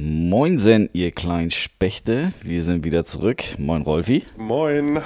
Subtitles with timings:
[0.00, 2.32] Moinsen, ihr kleinen Spechte.
[2.40, 3.42] Wir sind wieder zurück.
[3.58, 4.22] Moin, Rolfi.
[4.36, 5.00] Moin.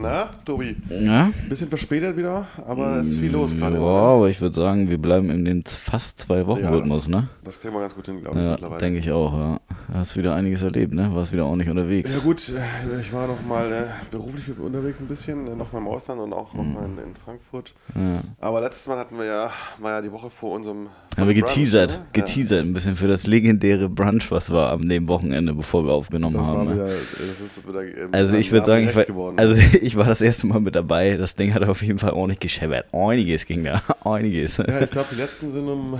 [0.00, 0.76] Na, Tobi?
[0.90, 1.30] Ja?
[1.48, 3.80] Bisschen verspätet wieder, aber es ist viel los gerade.
[3.80, 7.08] Wow, aber ich würde sagen, wir bleiben in dem fast zwei Wochen Ja, Rhythmus, das,
[7.08, 7.28] ne?
[7.42, 8.80] Das kriegen wir ganz gut hin, glaube ich, Ja, mittlerweile.
[8.80, 9.60] denke ich auch, ja.
[9.92, 11.10] Hast wieder einiges erlebt, ne?
[11.14, 12.12] Warst wieder ordentlich unterwegs.
[12.14, 15.78] Ja gut, äh, ich war noch mal äh, beruflich unterwegs ein bisschen, äh, noch mal
[15.78, 17.74] im Ausland und auch noch mal in, in Frankfurt.
[17.94, 18.00] Mhm.
[18.14, 18.20] Ja.
[18.46, 21.54] Aber letztes Mal hatten wir ja, war ja die Woche vor unserem Haben wir Brunch,
[21.54, 22.06] geteasert, ne?
[22.12, 26.36] geteasert ein bisschen für das legendäre Brunch, was war am dem Wochenende, bevor wir aufgenommen
[26.36, 26.58] das haben.
[26.58, 26.74] war ne?
[26.74, 29.38] wieder, das ist wieder ähm, Also ich würde sagen, ich war, geworden.
[29.38, 31.16] also ich war das erste Mal mit dabei.
[31.16, 32.86] Das Ding hat auf jeden Fall ordentlich gescheppert.
[32.92, 34.56] Einiges ging da, einiges.
[34.58, 35.98] ja, ich glaube, die letzten sind um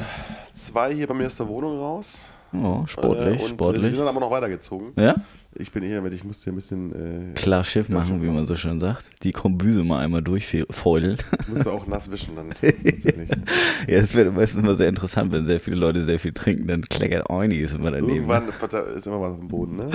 [0.53, 2.25] zwei hier bei mir aus der Wohnung raus.
[2.51, 3.91] Oh, sportlich, Äh, und, Äh, die sportlich.
[3.91, 4.93] sind dann aber noch weitergezogen.
[4.97, 5.17] Ja?
[5.55, 8.47] Ich bin eher mit, ich musste hier ein bisschen, äh, Klar Schiff machen, wie man
[8.47, 9.05] so schön sagt.
[9.23, 11.19] Die Kombüse mal einmal durchfeudeln.
[11.43, 12.55] ich musste auch nass wischen dann.
[13.87, 16.83] ja, das wird meistens immer sehr interessant, wenn sehr viele Leute sehr viel trinken, dann
[16.83, 18.15] kleckert einiges immer daneben.
[18.15, 18.49] Irgendwann
[18.97, 19.91] ist immer was auf dem Boden, ne?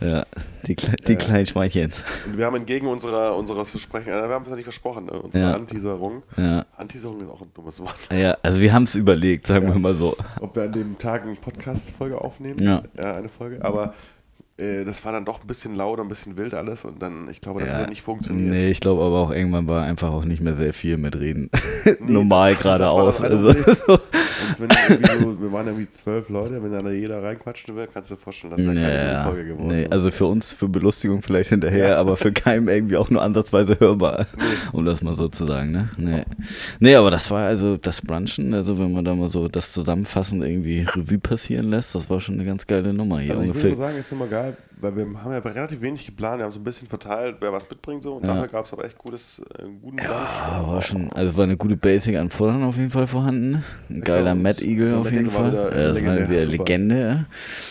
[0.00, 0.24] Ja,
[0.66, 1.18] die, Kle die Ja.
[1.18, 2.04] kleinen Schweinchens.
[2.26, 5.12] Und wir haben entgegen unserer, unseres Versprechen, äh, wir haben es ja nicht versprochen, ne?
[5.12, 5.54] unsere Ja.
[5.54, 6.22] Anteaserung.
[6.36, 6.66] Ja.
[6.76, 7.96] Anteaserung ist auch ein dummes Wort.
[8.12, 10.16] ja, also wir haben es überlegt, sagen wir mal so.
[10.40, 12.62] Ob wir an dem Tag eine Podcast-Folge aufnehmen.
[12.62, 12.82] Ja.
[12.96, 13.64] eine Folge.
[13.64, 13.94] Aber
[14.58, 17.40] äh, das war dann doch ein bisschen laut, ein bisschen wild alles und dann, ich
[17.40, 17.78] glaube, das ja.
[17.78, 18.50] wird nicht funktionieren.
[18.50, 21.50] Nee, ich glaube aber auch irgendwann war einfach auch nicht mehr sehr viel mit Reden.
[22.00, 23.22] Normal das war geradeaus.
[23.22, 23.52] Also,
[23.86, 23.98] so.
[24.56, 28.20] Wenn so, wir waren irgendwie zwölf Leute, wenn da jeder reinquatschen will, kannst du dir
[28.20, 29.66] vorstellen, das wäre keine gute Ja, Folge geworden.
[29.68, 33.78] nee, also für uns für Belustigung vielleicht hinterher, aber für keinen irgendwie auch nur ansatzweise
[33.80, 34.26] hörbar,
[34.72, 35.88] um das mal so zu sagen, ne?
[35.96, 36.24] Nee.
[36.80, 40.42] nee, aber das war also das Brunchen, also wenn man da mal so das zusammenfassend
[40.44, 43.58] irgendwie Revue passieren lässt, das war schon eine ganz geile Nummer hier Also ich würde
[43.58, 43.70] ungefähr.
[43.70, 46.60] mal sagen, ist immer geil, weil wir haben ja relativ wenig geplant, wir haben so
[46.60, 48.34] ein bisschen verteilt, wer was mitbringt so und Ja.
[48.34, 51.76] dafür gab es aber echt gutes, äh, guten Ja, war schon, also war eine gute
[51.76, 53.64] Basic an auf jeden Fall vorhanden.
[53.90, 55.52] Ein geiler Mad Eagle auf jeden Fall.
[55.52, 56.46] wieder, äh, Ja, das war wieder.
[56.46, 57.00] Legende.
[57.00, 57.24] ja.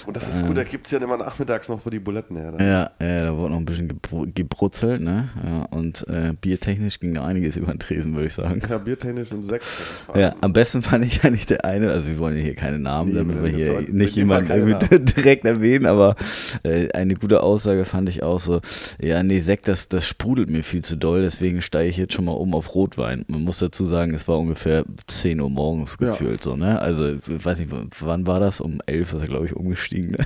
[0.06, 2.54] Und das ist gut, da gibt es ja immer nachmittags noch für die Buletten her.
[2.60, 5.30] Ja, ja, da wurde noch ein bisschen gebru- gebrutzelt, ne?
[5.46, 8.62] Ja, und äh, biertechnisch ging da einiges über den Tresen, würde ich sagen.
[8.70, 9.68] Ja, biertechnisch und sechs.
[10.16, 13.12] Ja, am besten fand ich eigentlich der eine, also wir wollen ja hier keine Namen,
[13.12, 16.16] Nee, damit wir hier auch- nicht jemanden direkt erwähnen, aber
[16.64, 18.62] äh, eine gute Aussage fand ich auch so,
[19.00, 22.26] ja, nee, Sekt, das, das sprudelt mir viel zu doll, deswegen steige ich jetzt schon
[22.26, 23.26] mal um auf Rotwein.
[23.28, 26.10] Man muss dazu sagen, es war ungefähr 10 Uhr morgens Ja.
[26.10, 26.80] gefühlt so, ne?
[26.80, 28.62] Also, ich weiß nicht, wann war das?
[28.62, 30.18] Um 11 ist er, glaube ich, umgestiegen, ne?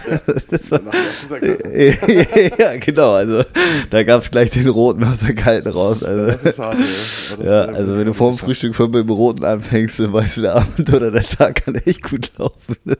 [0.69, 3.43] Nach dem ersten Sekt, ja, genau, also
[3.89, 6.25] da gab es gleich den Roten aus der Kalten raus, also.
[6.25, 6.77] Das ist hart,
[7.39, 7.45] ja.
[7.45, 10.41] Ja, also wenn du vor dem Frühstück schon mit dem Roten anfängst, dann weißt du,
[10.41, 12.75] der Abend oder der Tag kann echt gut laufen.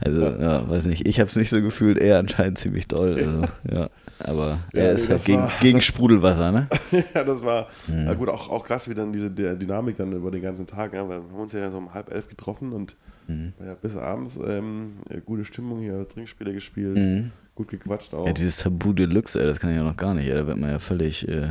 [0.00, 3.14] Also, ja, weiß nicht, ich habe es nicht so gefühlt, er anscheinend ziemlich doll.
[3.14, 3.42] Also,
[3.72, 3.88] ja,
[4.20, 6.68] aber Ja, er nee, ist halt gegen, war- gegen das- Sprudelwasser, ne?
[7.14, 8.06] ja, das war Mhm.
[8.06, 11.08] ja, gut, auch, auch krass, wie dann diese Dynamik dann über den ganzen Tag, ja,
[11.08, 13.54] wir haben uns ja so um halb elf getroffen und Mhm.
[13.64, 17.30] ja, bis abends ähm, gute Stimmung hier, Trinkspiele gespielt, Mhm.
[17.54, 18.26] gut gequatscht auch.
[18.26, 20.58] Ja, dieses Tabu Deluxe, ey, das kann ich ja noch gar nicht, ey, da wird
[20.58, 21.50] man ja völlig, äh,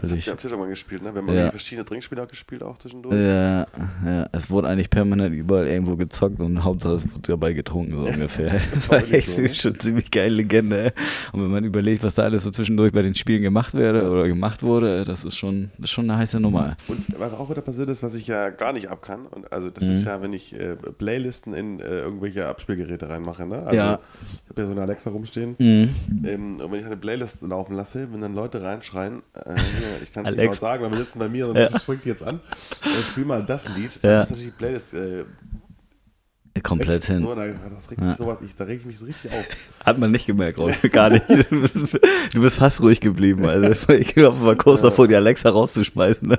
[0.00, 0.18] völlig...
[0.18, 1.14] ich habe Tisch mal gespielt, ne?
[1.14, 1.50] Wir haben Ja.
[1.50, 3.14] verschiedene Trinkspiele auch gespielt, auch zwischendurch.
[3.16, 3.66] Ja,
[4.04, 7.98] ja, es wurde eigentlich permanent überall irgendwo gezockt und Hauptsache es wurde dabei getrunken, so
[8.12, 8.60] ungefähr.
[8.74, 9.54] Das war echt so, ne?
[9.54, 10.92] schon ziemlich geile Legende.
[11.32, 14.26] Und wenn man überlegt, was da alles so zwischendurch bei den Spielen gemacht werde oder
[14.28, 16.76] gemacht wurde, das ist schon, das ist schon eine heiße Nummer.
[16.88, 19.70] Und was auch wieder passiert ist, was ich ja gar nicht ab kann, und also
[19.70, 19.90] das Mhm.
[19.90, 23.62] ist ja, wenn ich äh, Playlisten in äh, irgendwelche Abspielgeräte reinmache, ne?
[23.64, 23.98] Also Ja.
[24.44, 25.56] ich habe ja so eine Alexa rumstehen.
[25.58, 25.88] Mhm.
[26.24, 29.54] Ähm, und wenn ich eine Playlist laufen lasse, wenn dann Leute reinschreien, äh,
[30.02, 31.78] ich kann es nicht laut sagen, weil wir sitzen bei mir und Ja.
[31.78, 32.40] springt jetzt an,
[32.84, 34.10] äh, spiel mal das Lied, Ja.
[34.10, 35.24] dann ist natürlich die Playlist äh,
[36.62, 37.22] Komplett hin.
[37.22, 38.08] So, da, das regt Ja.
[38.08, 39.44] mich sowas, ich, da reg ich mich so richtig auf.
[39.84, 40.80] Hat man nicht gemerkt, Rolf.
[40.92, 41.24] Gar nicht.
[41.28, 41.76] Du bist,
[42.34, 43.44] du bist fast ruhig geblieben.
[43.46, 46.28] Also ich glaube, war kurz davor, die Alexa rauszuschmeißen.
[46.28, 46.38] Ne?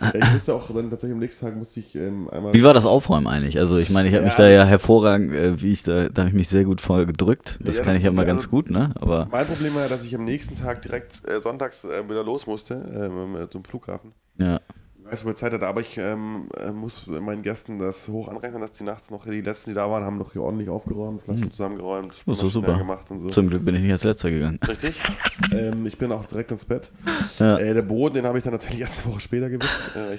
[0.00, 2.52] Ja, ich musste auch dann tatsächlich am nächsten Tag musste ich ähm, einmal.
[2.54, 3.58] Wie war das Aufräumen eigentlich?
[3.58, 4.44] Also ich meine, ich habe mich Ja.
[4.44, 7.58] da ja hervorragend, äh, wie ich da, da habe ich mich sehr gut voll gedrückt.
[7.60, 8.92] Das Ja, kann das- ich ja mal also- ganz gut, ne?
[9.00, 12.24] Aber Mein Problem war ja, dass ich am nächsten Tag direkt äh, sonntags äh, wieder
[12.24, 14.12] los musste ähm, äh, zum Flughafen.
[14.38, 14.60] ja.
[15.06, 18.60] Ich weiß, wo Zeit hatte, aber ich ähm, äh, muss meinen Gästen das hoch anrechnen,
[18.60, 21.48] dass die nachts noch, die letzten, die da waren, haben noch hier ordentlich aufgeräumt, Flaschen
[21.50, 22.76] zusammengeräumt, Das ist super.
[22.76, 23.30] gemacht und so.
[23.30, 24.58] Zum Glück bin ich nicht als letzter gegangen.
[24.66, 24.96] Richtig.
[25.52, 26.90] ähm, ich bin auch direkt ins Bett.
[27.38, 27.56] Ja.
[27.56, 29.90] Äh, der Boden, den habe ich dann tatsächlich erst eine Woche später gewischt.
[29.94, 30.16] Äh,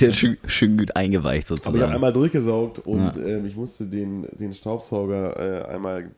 [0.00, 1.92] Der ist schön, schön gut eingeweicht aber ich habe sozusagen.
[1.92, 3.22] einmal durchgesaugt und Ja.
[3.22, 6.10] ähm, ich musste den, den Staubsauger äh, einmal,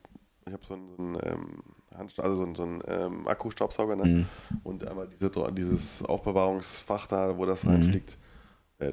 [0.46, 1.62] ich habe so einen, so einen
[1.99, 4.05] Handsta- also so einen, so einen ähm, Akkustaubsauger ne?
[4.05, 4.27] Mhm.
[4.65, 7.47] und einmal diese, dieses Aufbewahrungsfach da, wo Mhm.
[7.47, 8.31] das reinfliegt, Äh,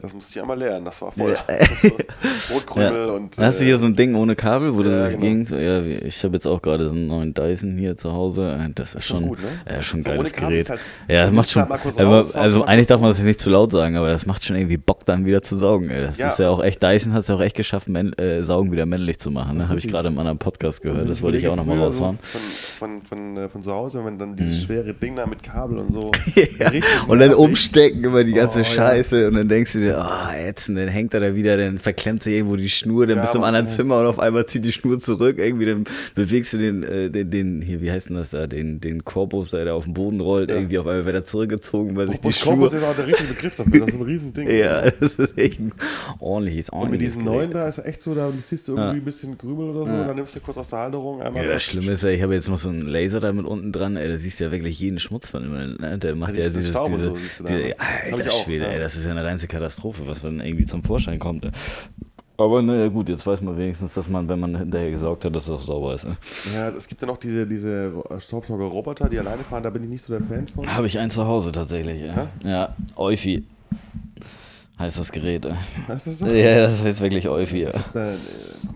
[0.02, 1.38] Das musste ich einmal lernen, das war voll.
[1.48, 3.14] Das so Brotkrümel Ja.
[3.14, 3.38] und.
[3.38, 5.22] Dann hast du äh, hier so ein Ding ohne Kabel, wo du Ja, so genau.
[5.22, 5.46] ging.
[5.46, 8.58] So, ja, wie- ich habe jetzt auch gerade so einen neuen Dyson hier zu Hause.
[8.60, 9.48] Äh, Das ist schon schon, gut, ne?
[9.70, 10.62] ja, schon ein So ohne geiles Kabel Gerät.
[10.62, 11.70] ist halt- ja, das du macht schon.
[11.70, 14.44] halt aber, raus, also eigentlich darf man das nicht zu laut sagen, aber das macht
[14.44, 15.90] schon irgendwie Bock, dann wieder zu saugen.
[15.90, 16.02] Ey.
[16.04, 16.28] Das Ja.
[16.28, 18.86] ist ja auch echt, Dyson hat es ja auch echt geschafft, männ, äh, Saugen wieder
[18.86, 19.58] männlich zu machen.
[19.58, 19.64] Ne?
[19.64, 21.10] ist Habe ich gerade in einem anderen Podcast gehört.
[21.10, 22.18] Das ich wollte ich auch nochmal raushauen.
[22.18, 22.40] So
[22.78, 25.80] von, von, von, äh, von zu Hause, wenn dann dieses schwere Ding da mit Kabel
[25.80, 26.12] und so.
[26.60, 26.72] Ja.
[27.08, 28.66] Und dann umstecken immer die ganze Oh, ja.
[28.66, 31.78] Scheiße und dann denkst du dir, ah, jetzt, und dann hängt er da wieder, dann
[31.78, 33.74] verklemmt sich irgendwo die Schnur, dann Ja, bist du im Mann, anderen ey.
[33.76, 35.84] Zimmer und auf einmal zieht die Schnur zurück, irgendwie, dann
[36.16, 39.52] bewegst du den, äh, den, den, hier, wie heißt denn das da, den, den Korpus,
[39.52, 42.28] der da auf den Boden rollt, irgendwie auf einmal wird er zurückgezogen, weil sich die
[42.28, 42.54] Und Schnur...
[42.56, 44.50] Korpus ist auch der richtige Begriff dafür, das ist ein Riesending.
[44.60, 45.72] Ja, das ist echt ein
[46.20, 49.06] ordentliches, ordentliches Und mit diesen neuen da ist echt so, da siehst du irgendwie ein
[49.06, 51.44] bisschen Krümel oder so, dann nimmst du kurz aus der Halterung einmal.
[51.46, 53.72] Ja, das Schlimme ist ja, ich habe jetzt noch so einen Laser da mit unten
[53.72, 55.98] dran, ey, da siehst du ja wirklich jeden Schmutz von ihm, ne?
[55.98, 57.76] Der macht Ja, ja, dieses und diese, so du ne?
[58.12, 58.72] Alter Schwede, ja.
[58.72, 59.60] ey, das ist ja eine reinste Katastrophe,
[60.08, 61.50] was dann irgendwie zum Vorschein kommt.
[62.38, 65.44] Aber naja, gut, jetzt weiß man wenigstens, dass man, wenn man hinterher gesaugt hat, dass
[65.44, 66.06] es auch sauber ist.
[66.06, 66.16] Ne?
[66.56, 70.02] Ja, es gibt ja noch diese, diese Staubsauger-Roboter, die alleine fahren, da bin ich nicht
[70.02, 70.66] so der Fan von.
[70.66, 72.02] Habe ich einen zu Hause tatsächlich.
[72.02, 73.44] Ja, ja Euphi
[74.80, 75.46] heißt das Gerät.
[75.46, 75.54] ey.
[75.96, 76.28] Ist das so?
[76.28, 77.64] Ja, das heißt wirklich Euphi.
[77.64, 77.70] Ja.
[77.70, 78.16] Äh,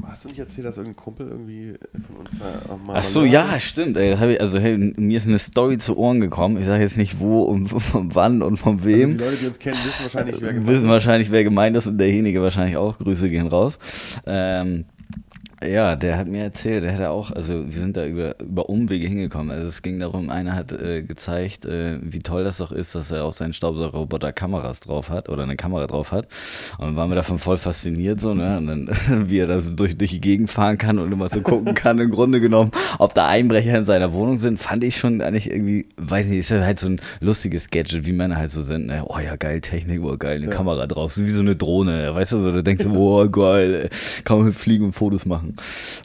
[0.07, 3.59] hast du nicht erzählt, dass irgendein Kumpel irgendwie von uns da mal Ach so, ja,
[3.59, 3.97] stimmt.
[3.97, 6.57] Ey, ich, also hey, mir ist eine Story zu Ohren gekommen.
[6.57, 9.11] Ich sage jetzt nicht wo und von wann und von Also wem.
[9.17, 10.89] die Leute, die uns kennen, wissen wahrscheinlich, wer gemeint wissen ist.
[10.89, 12.97] wahrscheinlich, wer gemeint ist und derjenige wahrscheinlich auch.
[12.97, 13.79] Grüße gehen raus.
[14.25, 14.85] Ähm,
[15.65, 19.07] ja, der hat mir erzählt, der hätte auch, also wir sind da über, über Umwege
[19.07, 19.51] hingekommen.
[19.51, 23.11] Also es ging darum, einer hat äh, gezeigt, äh, wie toll das doch ist, dass
[23.11, 26.27] er auf seinen Staubsaugerroboter Kameras drauf hat oder eine Kamera drauf hat.
[26.77, 28.57] Und dann waren wir davon voll fasziniert so, ne?
[28.57, 28.89] Und dann,
[29.29, 31.99] wie er da so durch, durch die Gegend fahren kann und immer so gucken kann,
[31.99, 35.87] im Grunde genommen, ob da Einbrecher in seiner Wohnung sind, fand ich schon eigentlich irgendwie,
[35.97, 39.03] weiß nicht, ist ja halt so ein lustiges Gadget, wie Männer halt so sind, ne?
[39.07, 42.33] Oh ja, geil, Technik, oh geil, eine Kamera drauf, so wie so eine Drohne, weißt
[42.33, 43.89] du, so, da denkst du, oh geil,
[44.23, 45.52] kann man mit fliegen und Fotos machen.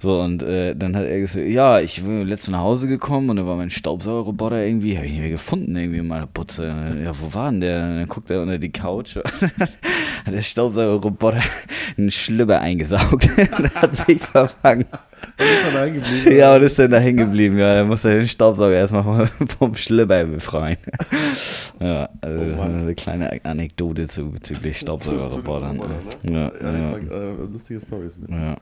[0.01, 3.37] So, und äh, dann hat er gesagt, ja, ich bin letztens nach Hause gekommen und
[3.37, 6.67] da war mein Staubsaugerroboter irgendwie, habe ich nicht mehr gefunden, irgendwie in meiner Putze.
[7.03, 7.83] Ja, wo war denn der?
[7.85, 9.17] Und dann guckt er unter die Couch,
[10.27, 11.43] hat der Staubsaugerroboter
[11.97, 13.29] einen Schlüpper eingesaugt
[13.59, 14.87] und hat sich verfangen.
[15.39, 16.37] Und ist dann hängen geblieben.
[16.37, 17.59] Ja, und ist dann da hängen geblieben.
[17.59, 19.29] Ja, dann muss er den Staubsauger erstmal
[19.59, 20.79] vom Schlüpper befreien.
[21.81, 25.77] Ja, also Oh eine kleine Anekdote zu, bezüglich Staubsaugerrobotern.
[25.77, 25.85] Ne?
[26.25, 26.97] ja, Ja, ja.
[26.97, 28.31] äh, lustige Stories mit.
[28.31, 28.57] Ja.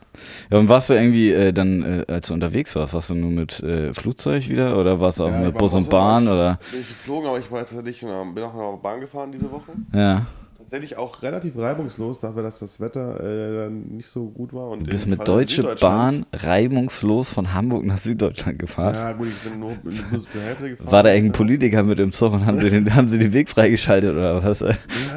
[0.51, 3.31] ja, und warst du irgendwie äh, dann, äh, als du unterwegs warst, warst du nur
[3.31, 6.59] mit äh, Flugzeug wieder oder warst du auch Ja, mit Bus und Bahn ich- oder?
[6.71, 9.33] Bin ich geflogen, aber ich war jetzt tatsächlich, ähm, bin auch noch mal Bahn gefahren
[9.33, 9.73] diese Woche.
[9.95, 10.27] Ja,
[10.67, 14.71] Tatsächlich auch relativ reibungslos, dafür, dass das Wetter äh, nicht so gut war.
[14.71, 18.97] Und du bist mit Fall Deutsche Bahn reibungslos von Hamburg nach Süddeutschland gefahren.
[18.97, 19.77] Ja, gut, ich bin nur,
[20.11, 20.91] nur zur Hälfte gefahren.
[20.91, 23.49] War da irgendein Politiker mit im Zug und haben sie den, haben sie den Weg
[23.49, 24.59] freigeschaltet oder was?
[24.59, 24.75] Ja,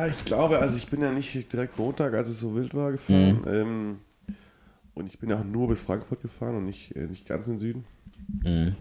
[0.07, 3.41] ich glaube, also ich bin ja nicht direkt Montag, als es so wild war, gefahren.
[3.43, 3.51] Mhm.
[3.51, 3.99] Ähm,
[4.93, 7.53] und ich bin ja auch nur bis Frankfurt gefahren und nicht, äh, nicht ganz in
[7.53, 7.85] den Süden.
[8.43, 8.75] Mhm.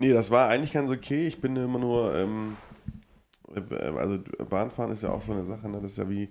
[0.00, 1.28] Nee, das war eigentlich ganz okay.
[1.28, 2.73] Ich bin immer nur, ähm, äh,
[3.96, 4.18] also
[4.48, 5.80] Bahnfahren ist ja auch so eine Sache, ne?
[5.80, 6.28] das ist ja wie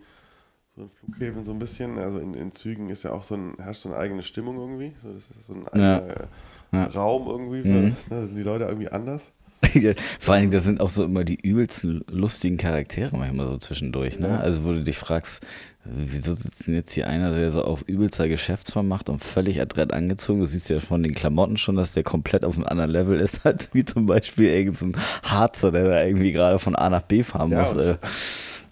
[0.75, 1.97] so ein Flughäfen so ein bisschen.
[1.99, 4.93] Also in, in Zügen ist ja auch so ein, herrscht so eine eigene Stimmung irgendwie.
[5.03, 5.97] So, das ist so ein Ja.
[5.97, 6.27] eigener äh,
[6.71, 6.85] Ja.
[6.87, 7.61] Raum irgendwie.
[7.61, 7.85] Für, Mhm.
[7.89, 7.95] ne?
[8.09, 9.33] Da sind die Leute irgendwie anders.
[10.19, 14.19] Vor allen Dingen, das sind auch so immer die übelsten lustigen Charaktere manchmal so zwischendurch,
[14.19, 14.29] ne?
[14.29, 14.39] Ja.
[14.39, 15.45] Also wo du dich fragst,
[15.85, 19.93] wieso sitzt denn jetzt hier einer, der so auf übelster Geschäftsform macht und völlig adrett
[19.93, 20.39] angezogen?
[20.39, 23.45] Du siehst ja von den Klamotten schon, dass der komplett auf einem anderen Level ist,
[23.45, 27.51] als wie zum Beispiel irgendein Harzer, der da irgendwie gerade von A nach B fahren
[27.51, 27.97] Ja, muss.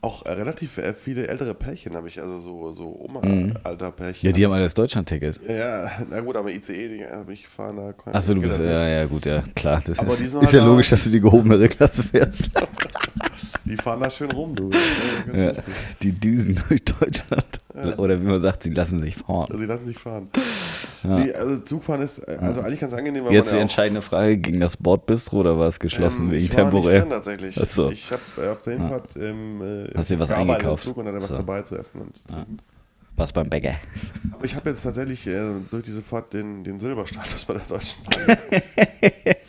[0.02, 0.08] Äh.
[0.08, 4.22] auch äh, relativ äh, viele ältere Pärchen habe ich, also so, so Oma-Alter-Pärchen.
[4.22, 4.28] Mhm.
[4.28, 5.40] Ja, die haben alle das Deutschland-Ticket.
[5.48, 8.12] Ja, na gut, aber ICE, die habe ich fahren da.
[8.12, 9.82] Achso, du bist, ja, ja, gut, ja, klar.
[9.86, 12.50] Das Aber die ist, ist halt ja logisch, dass du die gehobene Klasse fährst.
[13.64, 14.70] Die fahren da schön rum, du.
[15.34, 15.54] Ja,
[16.02, 17.62] die düsen durch Deutschland.
[17.98, 19.48] Oder wie man sagt, sie lassen sich fahren.
[19.58, 20.30] Sie lassen sich fahren.
[21.04, 24.38] Nee, also Zugfahren ist äh, also eigentlich ganz angenehm, weil Jetzt die ja entscheidende Frage,
[24.38, 27.00] ging das Bordbistro oder war es geschlossen ähm, wegen ich war nicht temporär?
[27.02, 27.60] drin tatsächlich.
[27.62, 27.90] Ach so.
[27.92, 30.86] Ich habe äh, auf der Hinfahrt ähm, äh, Hast dir was eingekauft?
[30.86, 31.36] Im Zug und hatte was So.
[31.38, 32.58] dabei zu essen und zu trinken.
[33.18, 33.76] Was beim Bäcker?
[34.32, 38.04] Aber ich habe jetzt tatsächlich äh, durch diese Fahrt den, den Silberstatus bei der Deutschen
[38.06, 38.38] Bahn.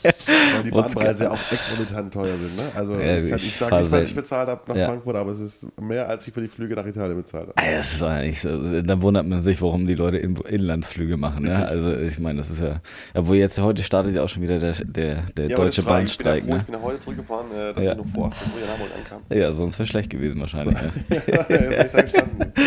[0.02, 2.56] Weil die Bahnpreise ja auch exorbitant teuer sind.
[2.56, 2.64] Ne?
[2.74, 4.86] Also Ja, ich, kann, ich sage nicht, was ich bezahlt habe nach Ja.
[4.88, 7.54] Frankfurt, aber es ist mehr, als ich für die Flüge nach Italien bezahlt habe.
[7.56, 11.44] Ey, Das ist eigentlich so, dann wundert man sich, warum die Leute In Inlandsflüge machen.
[11.44, 11.66] Ne?
[11.66, 12.80] Also ich meine, das ist ja,
[13.14, 16.38] obwohl jetzt heute startet ja auch schon wieder der, der, der Ja, Deutsche Bahnstreik.
[16.38, 16.64] ich bin, ja ich Ne?
[16.66, 17.92] bin ja heute zurückgefahren, äh, dass Ja.
[17.92, 19.22] ich noch vor 18 Uhr in Hamburg ankam.
[19.30, 20.74] Ja, sonst wäre schlecht gewesen wahrscheinlich.
[20.80, 20.92] Ne?
[21.26, 22.52] ja, wäre ich da gestanden.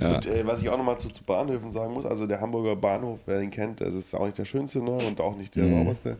[0.00, 0.16] Ja.
[0.16, 3.20] Und äh, was ich auch nochmal zu, zu Bahnhöfen sagen muss, also der Hamburger Bahnhof,
[3.26, 4.90] wer den kennt, das ist auch nicht der schönste ne?
[4.90, 5.84] und auch nicht der Mhm.
[5.84, 6.16] sauberste.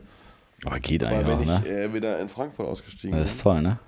[0.65, 1.63] Aber geht Aber eigentlich wenn auch, ne?
[1.65, 3.79] ich äh, wieder in Frankfurt ausgestiegen Das bin, ist toll, ne?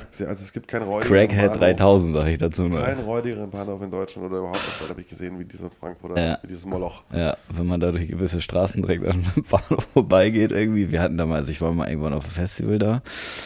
[0.00, 1.76] Also es gibt keinen räudigeren Crackhead Bahnhof.
[1.76, 2.80] 3000, sag ich dazu nur.
[2.80, 6.38] Keinen räudigeren Bahnhof in Deutschland oder überhaupt nicht, habe ich gesehen, wie dieser Frankfurter, Ja.
[6.42, 7.02] wie dieses Moloch.
[7.12, 10.90] Ja, wenn man da durch gewisse Straßen direkt an dem Bahnhof vorbeigeht irgendwie.
[10.90, 13.02] Wir hatten damals, ich war mal irgendwann auf einem Festival da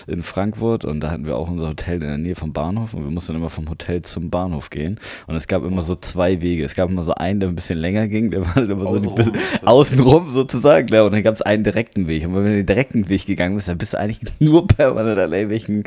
[0.06, 3.04] in Frankfurt und da hatten wir auch unser Hotel in der Nähe vom Bahnhof und
[3.04, 6.64] wir mussten immer vom Hotel zum Bahnhof gehen und es gab immer so zwei Wege.
[6.64, 8.96] Es gab immer so einen, der ein bisschen länger ging, der war halt immer so
[8.96, 9.32] Außenrum.
[9.64, 13.08] außenrum sozusagen, klar, und dann gab es einen direkten Weg und wenn du den direkten
[13.08, 15.84] Weg gegangen bist, dann bist du eigentlich nur permanent an irgendwelchen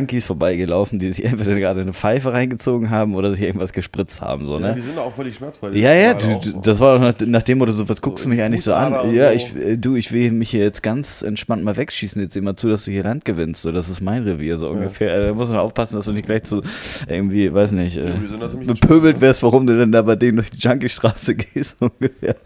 [0.00, 4.46] Junkies vorbeigelaufen, die sich entweder gerade eine Pfeife reingezogen haben oder sich irgendwas gespritzt haben,
[4.46, 4.68] so, ne?
[4.68, 5.70] Ja, die sind auch völlig schmerzfrei.
[5.70, 8.42] Ja, ja, du, das war doch nach, nach dem Motto, so, was guckst du mich
[8.42, 9.14] eigentlich so an?
[9.14, 9.34] Ja, so.
[9.34, 12.68] ich, äh, du, ich will mich hier jetzt ganz entspannt mal wegschießen, jetzt immer zu,
[12.68, 15.14] dass du hier Land gewinnst, so, das ist mein Revier, so ungefähr.
[15.14, 16.62] Äh, Da muss man aufpassen, dass du nicht gleich zu
[17.06, 20.50] irgendwie, weiß nicht, äh, Ja, ziemlich bepöbelt wärst, warum du denn da bei denen durch
[20.50, 22.36] die Junkie-Straße gehst, so ungefähr.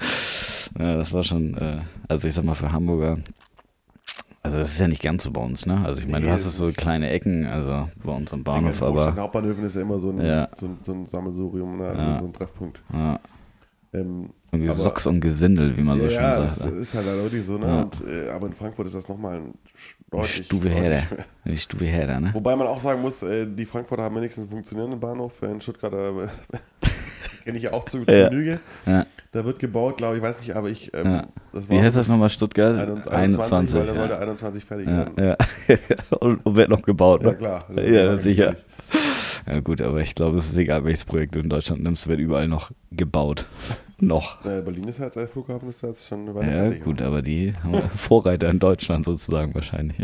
[0.78, 3.18] Ja, das war schon, äh, also ich sag mal, für Hamburger,
[4.44, 5.84] also das ist ja nicht ganz so bei uns, ne?
[5.84, 8.78] Also ich meine, Nee, du hast es so kleine Ecken, also bei uns am Bahnhof,
[8.78, 10.48] den aber Hauptbahnhöfen ist ja immer so ein, Ja.
[10.56, 11.86] so ein, so ein Sammelsurium, ne?
[11.88, 12.18] also Ja.
[12.20, 12.82] so ein Treffpunkt.
[12.92, 13.18] ja,
[13.94, 16.46] Ähm, irgendwie Aber- Socks und Gesindel, wie man so ja, schön ja, sagt.
[16.46, 16.70] das ne?
[16.80, 17.66] ist halt wirklich so, ne?
[17.66, 17.82] Ja.
[17.82, 19.54] Und, äh, aber in Frankfurt ist das nochmal ein
[20.10, 20.44] deutlich.
[20.46, 21.04] Stufe mehr.
[21.44, 22.30] Die Stufe härter, ne?
[22.34, 25.40] Wobei man auch sagen muss, äh, die Frankfurter haben wenigstens einen funktionierenden Bahnhof.
[25.42, 26.28] In Stuttgart äh,
[27.44, 28.28] kenne ich ja auch zu, Ja.
[28.28, 28.60] Genüge.
[28.86, 29.06] Ja.
[29.32, 30.92] Da wird gebaut, glaube ich, weiß nicht, aber ich.
[30.94, 31.26] Ähm, Ja.
[31.52, 32.30] das Wie heißt das nochmal?
[32.30, 32.74] Stuttgart?
[32.76, 33.74] 21, 21.
[33.78, 34.20] weil da sollte ja.
[34.20, 35.14] 21 fertig Ja, werden.
[35.68, 35.76] ja.
[36.20, 37.36] und, und wird noch gebaut, Ja, ne?
[37.36, 37.64] klar.
[37.76, 38.56] Ja, sicher.
[39.46, 42.18] Ja, gut, aber ich glaube, es ist egal, welches Projekt du in Deutschland nimmst, wird
[42.18, 43.46] überall noch gebaut.
[44.00, 44.44] Noch.
[44.44, 46.84] Äh, Berlin ist ja jetzt, als Flughafen ist ja jetzt schon weiter Ja, fertig.
[46.84, 49.96] gut, aber die haben Vorreiter in Deutschland sozusagen wahrscheinlich.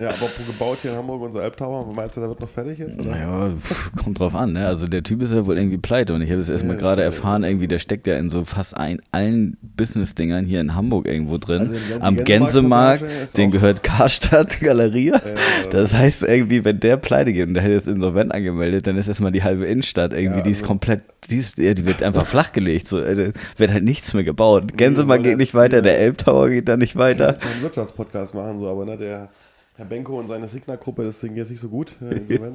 [0.00, 3.00] Ja, aber gebaut hier in Hamburg, unser Elbtower, meinst du, der wird noch fertig jetzt?
[3.00, 3.10] Oder?
[3.10, 4.64] Naja, pff, kommt drauf an, ne?
[4.66, 7.02] Also der Typ ist ja wohl irgendwie pleite und ich habe es erstmal Ja, gerade
[7.02, 11.06] äh, erfahren, irgendwie, der steckt ja in so fast ein, allen Business-Dingern hier in Hamburg
[11.08, 11.58] irgendwo drin.
[11.60, 15.14] Also Gän- Am Gänsemarkt, ist den gehört Karstadt Galeria.
[15.16, 18.96] Ja, Das heißt irgendwie, wenn der pleite geht und der hätte jetzt insolvent angemeldet, dann
[18.98, 21.86] ist erstmal die halbe Innenstadt irgendwie, Ja, die ist also- komplett, die, ist, ja, die
[21.86, 24.76] wird einfach flachgelegt, so, äh, wird halt nichts mehr gebaut.
[24.76, 27.38] Gänsemarkt wollen geht nicht weiter, der Elbtower geht da nicht weiter.
[27.40, 29.28] einen Wirtschaftspodcast machen, so, aber ne, der
[29.76, 31.94] Herr Benko und seine Signa-Gruppe, das Ding jetzt nicht so gut.
[32.02, 32.20] Äh.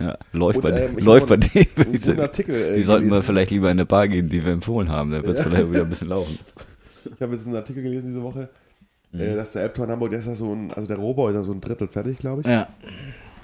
[0.00, 1.66] Ja, läuft Und, bei, ähm, ich läuft bei denen.
[1.76, 2.20] Einen ich.
[2.20, 2.54] Artikel.
[2.56, 3.22] Äh, Die sollten wir gelesen.
[3.26, 5.12] vielleicht lieber in eine Bar gehen, die wir empfohlen haben.
[5.12, 5.44] Da wird es Ja.
[5.50, 6.36] vielleicht wieder ein bisschen laufen.
[7.14, 8.48] Ich habe jetzt einen Artikel gelesen diese Woche,
[9.12, 9.20] Mhm.
[9.20, 11.34] äh, dass der Elbtor in Hamburg, der ist ja so ein, also der Rohbau ist
[11.34, 12.48] ja so ein Drittel fertig, glaube ich.
[12.48, 12.66] Ja.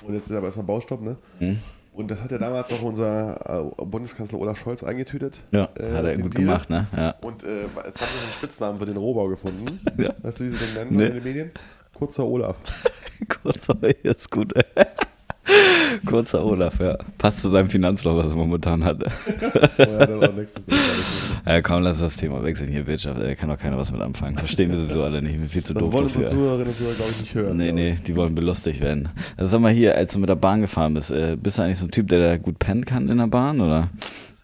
[0.05, 1.17] Und jetzt ist aber erstmal Baustopp, ne?
[1.39, 1.59] Mhm.
[2.01, 5.39] Und das hat ja damals auch unser äh, Bundeskanzler Olaf Scholz eingetütet.
[5.53, 6.45] Ja, Äh, hat er gut Deal.
[6.47, 6.87] gemacht, ne?
[6.97, 7.11] Ja.
[7.21, 9.81] Und äh, jetzt haben sie einen Spitznamen für den Rohbau gefunden.
[9.99, 10.15] Ja.
[10.23, 11.07] Weißt du, wie sie den nennen Nee.
[11.09, 11.51] in den Medien?
[11.93, 12.63] Kurzer Olaf.
[13.43, 14.55] Kurzer, jetzt gut.
[16.07, 16.97] Kurzer Olaf, ja.
[17.19, 19.03] Passt zu seinem Finanzloch, was er momentan hat.
[19.05, 20.79] Oh ja, das ist auch nächstes Mal.
[21.47, 23.21] Ja, komm, lass das Thema wechseln hier, Wirtschaft.
[23.21, 24.37] Da kann doch keiner was mit anfangen.
[24.37, 25.39] Verstehen wir sowieso alle nicht.
[25.39, 26.27] Mir viel zu Das doof wollen unsere.
[26.27, 27.57] Zuhörerinnen und Zuhörer, glaube ich, nicht hören.
[27.57, 29.09] Nee, nee, die wollen belustigt werden.
[29.37, 31.79] Also sag mal hier, als du mit der Bahn gefahren bist, äh, bist du eigentlich
[31.79, 33.89] so ein Typ, der da gut pennen kann in der Bahn, oder?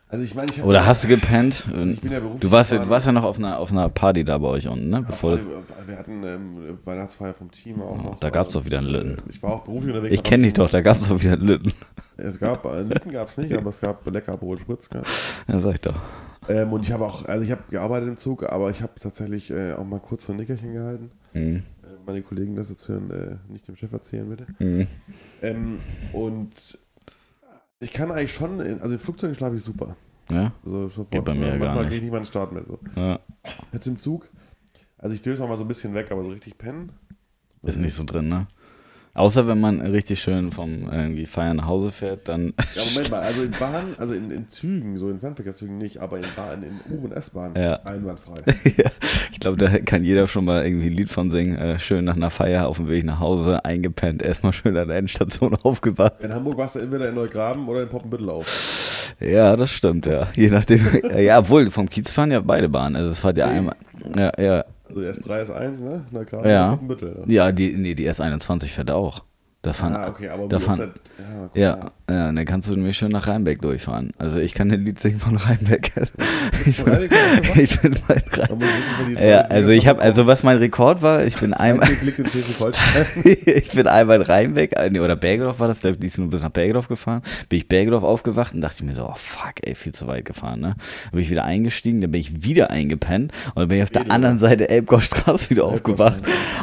[0.08, 1.66] Also ich meine, ich Oder hast du gepennt?
[1.74, 3.72] Also ich bin ja beruflich du warst, ja- du warst ja noch auf einer, auf
[3.72, 5.02] einer Party da bei euch unten, ne?
[5.02, 5.44] Bevor das,
[5.86, 8.20] wir hatten ähm, Weihnachtsfeier vom Team auch noch.
[8.20, 9.18] da gab's doch wieder einen Lütten.
[9.18, 10.14] Äh, Ich war auch beruflich unterwegs.
[10.14, 11.72] ich kenne dich doch, da gab es doch wieder einen Lütten.
[12.16, 14.88] Es gab, äh, Lütten gab es nicht, aber es gab lecker Aperol Spritz.
[15.48, 15.96] Ja, sag ich doch.
[16.48, 19.50] Ähm, und ich habe auch, also ich habe gearbeitet im Zug, aber ich habe tatsächlich
[19.50, 21.10] äh, auch mal kurz so ein Nickerchen gehalten.
[21.34, 21.56] Mhm.
[21.82, 24.46] Äh, meine Kollegen das jetzt hören, äh, nicht dem Chef erzählen, bitte.
[24.60, 24.86] Mhm.
[25.42, 25.80] Ähm,
[26.12, 26.78] und
[27.80, 29.96] ich kann eigentlich schon, in, also im Flugzeug schlafe ich super.
[30.30, 30.52] Ja?
[30.64, 31.10] Also sofort.
[31.10, 31.88] Geht bei mir ja gar Manchmal nicht.
[31.90, 32.78] gehe ich nicht mal in den Start mehr so.
[32.96, 33.20] ja.
[33.72, 34.28] Jetzt im Zug,
[34.98, 36.92] also ich döse auch mal so ein bisschen weg, aber so richtig pennen.
[37.62, 38.46] Ist nicht so drin, ne?
[39.16, 42.52] Außer wenn man richtig schön vom irgendwie Feiern nach Hause fährt, dann.
[42.74, 46.18] Ja, Moment mal, also in Bahn, also in, in Zügen, so in Fernverkehrszügen nicht, aber
[46.18, 47.80] in Bahn, in U- und S-Bahn Ja.
[47.84, 48.34] einwandfrei.
[48.76, 48.90] ja,
[49.32, 51.56] ich glaube, da kann jeder schon mal irgendwie ein Lied von singen.
[51.56, 54.98] Äh, schön nach einer Feier auf dem Weg nach Hause, eingepennt, erstmal schön an der
[54.98, 56.20] Endstation aufgewacht.
[56.20, 59.14] In Hamburg warst du entweder in Neugraben oder in Poppenbüttel auf.
[59.18, 60.28] Ja, das stimmt, ja.
[60.34, 60.80] Je nachdem.
[61.18, 62.96] ja, obwohl, vom Kiez fahren ja beide Bahnen.
[62.96, 63.56] Also es fährt ja Nee.
[63.58, 63.76] einmal.
[64.14, 64.64] Ja, ja.
[64.88, 66.06] Also S3 ist 1, ne?
[66.48, 66.64] Ja.
[66.66, 67.24] und Poppenbüttel.
[67.26, 67.34] Ne?
[67.34, 69.22] Ja, die, nee, die S21 fährt auch.
[69.66, 72.74] Da fahren, Ah, okay, aber da fahren, Uhrzeit- ja, guck ja, ja, dann kannst du
[72.76, 74.12] nämlich schön nach Rheinbeck durchfahren.
[74.16, 75.92] Also ich kann ein Lied singen von Rheinbeck.
[76.86, 77.56] Rheinbeck aufgewacht?
[77.56, 80.42] ich bin bei Rhein Man muss wissen, wo die- Ja, also ich habe, also was
[80.42, 82.18] mein Rekord war, ich bin einmal, Rheinbeck
[83.46, 86.28] ich bin einmal in Rheinbeck, äh, nee, oder Bergedorf war das, da die ist nur
[86.30, 89.54] bis nach Bergedorf gefahren, bin ich Bergedorf aufgewacht und dachte ich mir so, oh fuck,
[89.62, 90.74] ey, viel zu weit gefahren, ne?
[90.76, 93.90] Dann bin ich wieder eingestiegen, dann bin ich wieder eingepennt und dann bin ich auf
[93.90, 96.18] der anderen Seite Elbgaustraße wieder aufgewacht.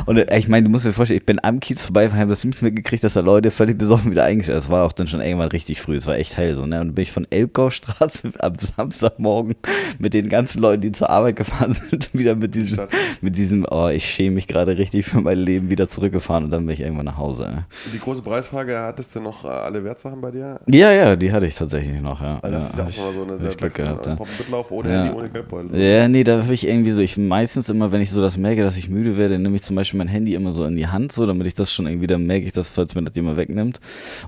[0.06, 2.44] Und äh, ich meine, du musst dir vorstellen, ich bin am Kiez vorbeigefahren, habe das
[2.44, 5.08] nicht mehr gekriegt, mitgekriegt, dass da Leute völlig besoffen wieder eingestellt Es war auch dann
[5.08, 6.66] schon irgendwann richtig früh, es war echt hell so.
[6.66, 6.80] Ne?
[6.80, 9.56] Und dann bin ich von Elbgaustraße am Samstagmorgen
[10.00, 12.88] mit den ganzen Leuten, die zur Arbeit gefahren sind, wieder mit diesem,
[13.22, 16.66] mit diesem, oh, ich schäme mich gerade richtig für mein Leben, wieder zurückgefahren und dann
[16.66, 17.44] bin ich irgendwann nach Hause.
[17.44, 17.66] Ne?
[17.94, 20.60] Die große Preisfrage, hattest du noch äh, alle Wertsachen bei dir?
[20.68, 22.40] Ja, ja, die hatte ich tatsächlich noch, ja.
[22.42, 24.16] Weil das ja, ist ja auch immer so eine Glück gehabt, ja.
[24.16, 25.04] Poppenbitlauf ohne Ja.
[25.04, 25.80] Handy, ohne Geldbeutel.
[25.80, 28.64] Ja, nee, da habe ich irgendwie so, ich meistens immer, wenn ich so das merke,
[28.64, 31.12] dass ich müde werde, nehme ich zum Beispiel mein Handy immer so in die Hand,
[31.12, 33.80] so, damit ich das schon irgendwie, dann merke ich das, falls mir das jemand wegnimmt.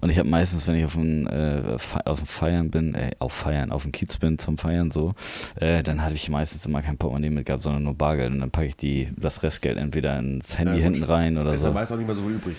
[0.01, 3.33] Und ich habe meistens, wenn ich auf dem, äh, auf dem Feiern bin, äh, auf
[3.33, 5.13] Feiern, auf dem Kiez bin zum Feiern so,
[5.55, 8.31] äh, dann hatte ich meistens immer kein Portemonnaie mit gehabt, sondern nur Bargeld.
[8.31, 11.62] Und dann packe ich die, das Restgeld entweder ins Handy Ja, hinten rein oder Ist
[11.62, 11.67] so.
[11.67, 12.55] ja meist auch nicht mehr so viel übrig.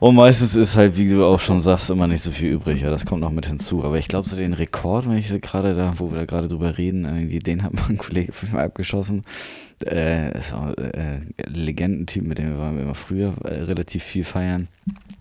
[0.00, 2.82] Und meistens ist halt, wie du auch schon sagst, immer nicht so viel übrig.
[2.82, 3.84] Ja, das kommt noch mit hinzu.
[3.84, 6.78] Aber ich glaube, so den Rekord, wenn ich gerade da, wo wir da gerade drüber
[6.78, 9.24] reden, irgendwie, den hat mein Kollege fünfmal abgeschossen.
[9.84, 14.68] Äh, ist auch, äh, Legendentyp, mit dem waren wir immer früher äh, relativ viel feiern.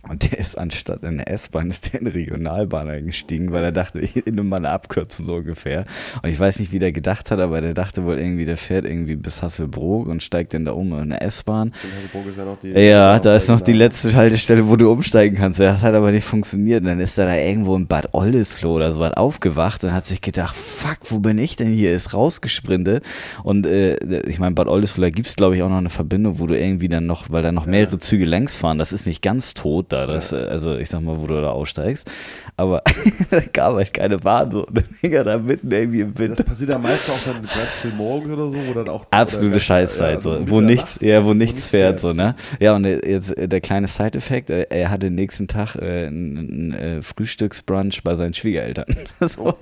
[0.09, 3.71] Und der ist anstatt in der S-Bahn, ist der in eine Regionalbahn eingestiegen, weil er
[3.71, 5.85] dachte, ich nehme mal eine Abkürzung so ungefähr.
[6.21, 8.85] Und ich weiß nicht, wie der gedacht hat, aber der dachte wohl irgendwie, der fährt
[8.85, 11.73] irgendwie bis Hasselbrook und steigt dann da um in eine S-Bahn.
[11.97, 12.69] Hasselburg ist ja noch die.
[12.69, 15.59] Ja, da ist noch die letzte Haltestelle, wo du umsteigen kannst.
[15.59, 16.81] Das hat aber nicht funktioniert.
[16.81, 20.05] Und dann ist er da irgendwo in Bad Oldesloe oder so was aufgewacht und hat
[20.05, 21.93] sich gedacht, fuck, wo bin ich denn hier?
[21.93, 23.03] Ist rausgesprintet.
[23.43, 26.39] Und äh, ich meine, Bad Oldesloe, da gibt es, glaube ich, auch noch eine Verbindung,
[26.39, 29.21] wo du irgendwie dann noch, weil da noch mehrere Züge längs fahren, das ist nicht
[29.21, 30.05] ganz tot da.
[30.05, 32.09] Das, also ich sag mal, wo du da aussteigst.
[32.55, 32.81] Aber
[33.29, 34.51] da gab halt keine Bahn.
[34.51, 34.65] So.
[34.65, 36.37] Und dann hing er da mitten irgendwie im Wind.
[36.39, 39.05] Das passiert ja meist auch dann ganz früh morgens oder so, wo dann auch.
[39.11, 42.35] Absolute ganz- Scheißzeit, ja, so, wo nichts, ja, wo nichts fährt, so, ne?
[42.59, 46.73] Ja, und jetzt äh, der kleine Side-Effekt, äh, er hatte nächsten Tag äh, ein, ein
[46.73, 48.85] äh, Frühstücksbrunch bei seinen Schwiegereltern.
[49.19, 49.55] so,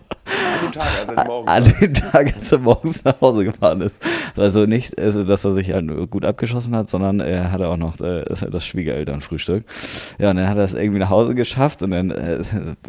[0.55, 1.51] An dem Tag, als er morgens.
[1.51, 3.95] an dem Tag, als er morgens nach Hause gefahren ist.
[4.35, 7.99] Also nicht, also, dass er sich halt gut abgeschossen hat, sondern er hatte auch noch
[7.99, 9.63] äh, das Schwiegerelternfrühstück.
[10.19, 12.41] Ja, und dann hat er es irgendwie nach Hause geschafft und dann äh,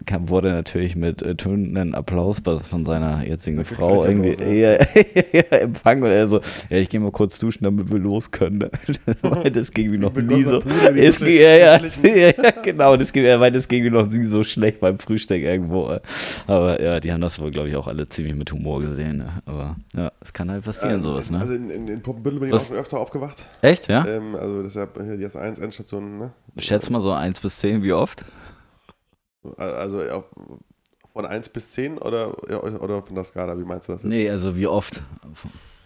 [0.05, 4.47] kam, wurde er natürlich mit äh, tönenden Applaus von seiner jetzigen kriegst Frau irgendwie richtig
[4.47, 4.73] ja,
[5.33, 8.59] ja, empfangen und er so, ja, ich gehe mal kurz duschen, damit wir los können.
[8.59, 8.71] ne?
[9.23, 10.59] Meinte, es ging mir noch nie so.
[10.59, 12.33] Es ging, ja, ja, ja,
[12.63, 15.91] genau, das ging, meinte, es ging mir noch nie so schlecht beim Frühstück irgendwo.
[15.91, 16.01] äh.
[16.47, 19.19] Aber ja, die haben das wohl, glaube ich, auch alle ziemlich mit Humor gesehen.
[19.19, 19.43] Ne?
[19.47, 21.39] Aber ja, es kann halt passieren, sowas, ne?
[21.41, 22.65] Also in, in, in Poppenbüttel bin ich Was?
[22.65, 23.47] auch schon öfter aufgewacht.
[23.63, 24.07] Echt, ja?
[24.07, 26.33] Ähm, also das ist ja hier die S1 Endstation, ne?
[26.59, 28.25] Schätz mal so 1 bis 10, wie oft?
[29.57, 30.29] Also auf,
[31.11, 32.35] von 1 bis 10 oder,
[32.83, 34.11] oder von der Skala, wie meinst du das jetzt?
[34.11, 35.03] Nee, also wie oft?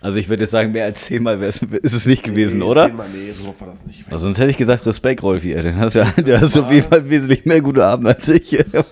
[0.02, 2.64] Also ich würde jetzt sagen, mehr als 10 Mal wär's- ist es nicht gewesen, Nee,
[2.64, 2.86] oder?
[2.86, 4.04] Zehnmal, nee, so war das nicht.
[4.10, 5.52] Also sonst hätte ich gesagt, Respekt, Rolfi.
[5.54, 8.58] Den hast ja, der hast auf jeden Fall wesentlich mehr gute Abend als ich.
[8.58, 8.82] Also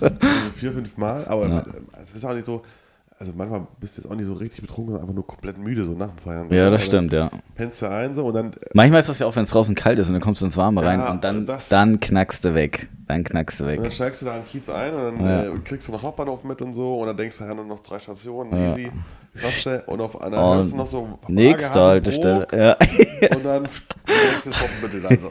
[0.53, 1.59] vier, fünf Mal, aber Ja.
[1.61, 1.65] äh,
[2.03, 2.61] es ist auch nicht so,
[3.19, 5.83] also manchmal bist du jetzt auch nicht so richtig betrunken, sondern einfach nur komplett müde,
[5.85, 6.47] so nach dem Feiern.
[6.51, 7.31] Ja, das Also stimmt, ja.
[7.55, 9.99] Pennst du ein so und dann, Manchmal ist das ja auch, wenn es draußen kalt
[9.99, 12.55] ist und dann kommst du ins Warme rein Ja, und dann, das- dann knackst du
[12.55, 12.89] weg.
[13.09, 13.79] Dann knackst du weg.
[13.79, 15.43] und dann steigst du da am Kiez ein und dann Ja.
[15.45, 17.83] äh, kriegst du noch Hauptbahnhof mit und so und dann denkst du, ja, nur noch
[17.83, 18.91] drei Stationen, easy,
[19.43, 22.47] du und auf einer Und hörst du noch so Nächste Haltestelle.
[22.59, 22.77] Ja.
[23.37, 25.31] und dann denkst du, dann so.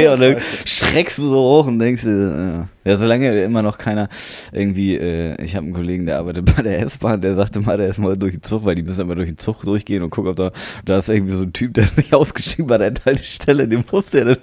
[0.00, 2.90] ja, und dann schreckst du so hoch und denkst dir, ja.
[2.90, 4.08] ja, solange immer noch keiner
[4.52, 7.88] irgendwie, äh, ich habe einen Kollegen, der arbeitet bei der S-Bahn, der sagte mal, der
[7.88, 10.30] ist mal durch den Zug, weil die müssen immer durch den Zug durchgehen und gucken,
[10.30, 10.50] ob da,
[10.84, 14.18] da ist irgendwie so ein Typ, der ist nicht ausgestiegen bei der Endhaltestelle, den musste
[14.20, 14.36] er dann,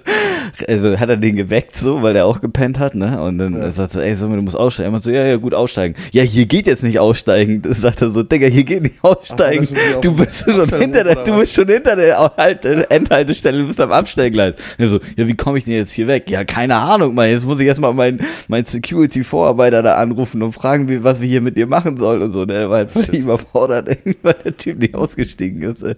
[0.68, 3.70] also hat er den geweckt so, weil der auch gepennt hat, ne, und dann Ja.
[3.72, 4.88] sagt so, ey, sag mal, du musst aussteigen.
[4.88, 5.94] Er meint so, ja, ja, gut, aussteigen.
[6.12, 7.62] Ja, hier geht jetzt nicht aussteigen.
[7.62, 9.64] Das sagt er so, Digga, hier geht nicht aussteigen.
[9.94, 13.66] auf du bist schon hinter der, du bist schon hinter der halt, äh, Endhaltestelle, du
[13.66, 14.54] bist am Abstellgleis.
[14.78, 16.28] So, ja, wie komme ich denn jetzt hier weg?
[16.30, 17.30] Ja, keine Ahnung, Mann.
[17.30, 21.40] Jetzt muss ich erstmal meinen mein Security-Vorarbeiter da anrufen und fragen, wie, was wir hier
[21.40, 22.44] mit dir machen sollen und so.
[22.44, 23.88] Der war halt völlig überfordert,
[24.22, 25.82] weil der Typ nicht ausgestiegen ist.
[25.82, 25.94] ey.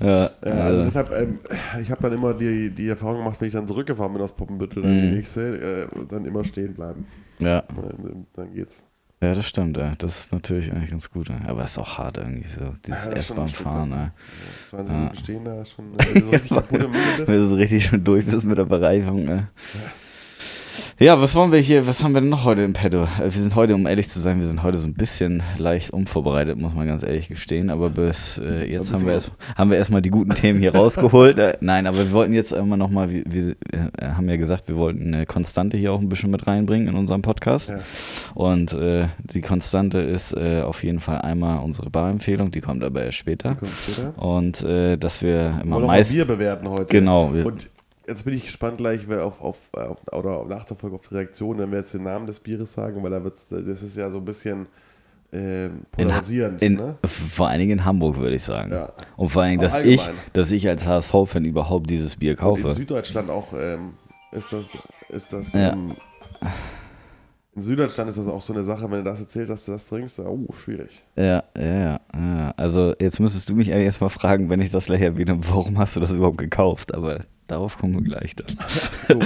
[0.00, 1.38] Ja, Ja, also also, deshalb, ähm,
[1.82, 4.82] ich habe dann immer die, die Erfahrung gemacht, wenn ich dann zurückgefahren bin aus Poppenbüttel,
[4.82, 5.00] dann Mhm.
[5.10, 7.06] die nächste, äh, dann immer stehen bleiben.
[7.38, 7.62] ja.
[7.74, 8.86] Dann, dann geht's.
[9.22, 9.76] Ja, das stimmt.
[9.76, 9.92] Ja.
[9.98, 11.28] Das ist natürlich eigentlich ganz gut.
[11.28, 11.36] Ja.
[11.46, 13.90] Aber es ist auch hart irgendwie so, dieses Ja, S-Bahn-Fahren.
[13.90, 14.10] Ja.
[14.70, 14.98] 20 Ja.
[14.98, 17.28] Minuten stehen da ist schon, so richtig kaputt im Müde bist.
[17.28, 19.24] Wenn du so richtig schon durch bist mit der Bereifung.
[19.24, 19.48] Ne?
[19.74, 19.80] Ja,
[20.98, 23.04] was wollen wir hier, was haben wir denn noch heute im Petto?
[23.04, 25.90] Äh, Wir sind heute, um ehrlich zu sein, wir sind heute so ein bisschen leicht
[25.90, 27.70] unvorbereitet, muss man ganz ehrlich gestehen.
[27.70, 31.38] Aber bis äh, jetzt haben wir, erst, haben wir erstmal die guten Themen hier rausgeholt.
[31.38, 34.76] Äh, Nein, aber wir wollten jetzt immer nochmal, wir, wir äh, haben ja gesagt, wir
[34.76, 37.70] wollten eine Konstante hier auch ein bisschen mit reinbringen in unserem Podcast.
[37.70, 37.78] Ja.
[38.34, 43.54] Und die Konstante ist auf jeden Fall einmal unsere Barempfehlung, die kommt aber erst später.
[43.54, 44.18] Kommt später.
[44.22, 46.12] Und dass wir immer meist.
[46.12, 46.86] Bier bewerten heute.
[46.86, 47.68] Genau, wir- Und
[48.06, 51.14] jetzt bin ich gespannt gleich wer auf, auf, auf, oder nach der Folge auf die
[51.14, 54.10] Reaktion, wenn wir jetzt den Namen des Bieres sagen, weil da wird's, das ist ja
[54.10, 54.66] so ein bisschen
[55.30, 56.62] In, polarisierend.
[56.62, 56.98] in, ne?
[57.04, 58.72] Vor allen Dingen in Hamburg, würde ich sagen.
[58.72, 58.92] Ja.
[59.16, 62.44] Und vor allen Dingen, dass ich, dass ich als HSV-Fan überhaupt dieses Bier Und in
[62.62, 62.72] kaufe.
[62.72, 63.94] Süddeutschland auch ähm,
[64.32, 64.76] ist das
[65.08, 65.52] ist das.
[65.52, 65.72] Ja.
[65.72, 65.94] Ähm,
[67.54, 69.86] in Süddeutschland ist das auch so eine Sache, wenn du das erzählst, dass du das
[69.86, 71.04] trinkst, oh, schwierig.
[71.16, 72.54] Ja, ja, ja, ja.
[72.56, 75.94] Also jetzt müsstest du mich eigentlich erstmal fragen, wenn ich das gleich erwähne, warum hast
[75.94, 76.94] du das überhaupt gekauft?
[76.94, 78.46] Aber darauf kommen wir gleich dann.
[79.08, 79.20] So,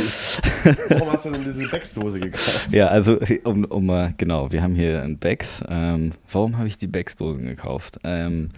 [0.91, 2.69] warum hast du denn diese Becks-Dose gekauft?
[2.73, 5.63] Ja, also um, um genau, wir haben hier ein Becks.
[5.69, 8.01] Ähm, warum habe ich die Becks-Dosen gekauft?
[8.03, 8.49] Ähm,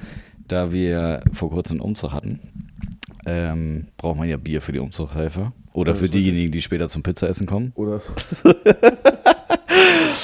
[0.47, 2.41] da wir vor kurzem einen Umzug hatten,
[3.27, 5.53] ähm, braucht man ja Bier für die Umzugshelfer.
[5.75, 7.73] Oder Das für diejenigen, die später zum Pizzaessen kommen.
[7.75, 8.15] Oder so.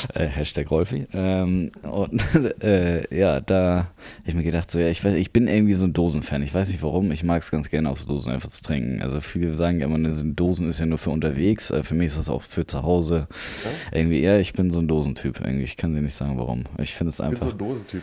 [0.14, 1.06] Äh, Hashtag Rolfi.
[1.12, 2.22] Ähm, und
[2.62, 3.86] äh, ja, da habe
[4.24, 6.42] ich mir gedacht, so, ja, ich, weiß, ich bin irgendwie so ein Dosenfan.
[6.42, 9.02] Ich weiß nicht warum, ich mag es ganz gerne aus Dosen einfach zu trinken.
[9.02, 11.70] Also viele sagen ja immer, ne, so ein Dosen ist ja nur für unterwegs.
[11.70, 13.28] Äh, für mich ist das auch für zu Hause.
[13.92, 15.40] Irgendwie, ja, ich bin so ein Dosentyp.
[15.40, 16.64] Irgendwie, ich kann dir nicht sagen, warum.
[16.78, 17.52] Ich finde es Ich bin so einfach.
[17.52, 18.02] ein Dosentyp.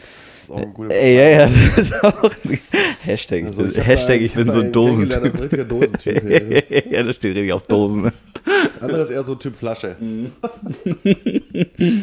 [0.51, 2.31] Ist auch ein guter Ey, ja, ja, das ist auch
[3.05, 6.23] Hashtag, Also, ich, Hashtag, da- ich bin so ein kennengelernt, Das ist Dosentyp.
[6.23, 6.91] ein richtiger Dosentyp.
[6.91, 8.11] ja, das steht richtig auf Dosen.
[8.81, 9.95] Andere ist eher so Typ Flasche.
[9.99, 10.31] Mhm.